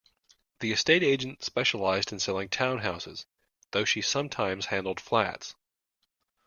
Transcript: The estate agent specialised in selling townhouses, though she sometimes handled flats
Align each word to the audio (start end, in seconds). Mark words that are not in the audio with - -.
The 0.61 0.71
estate 0.71 1.03
agent 1.03 1.43
specialised 1.43 2.11
in 2.11 2.17
selling 2.17 2.49
townhouses, 2.49 3.27
though 3.69 3.85
she 3.85 4.01
sometimes 4.01 4.65
handled 4.65 4.99
flats 4.99 5.53